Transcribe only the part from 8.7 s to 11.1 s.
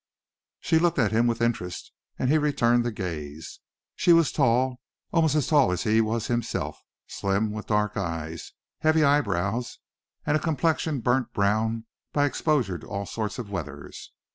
heavy eyebrows, and complexion